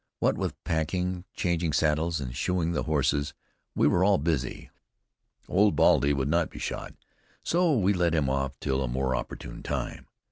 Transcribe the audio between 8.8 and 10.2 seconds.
a more opportune time.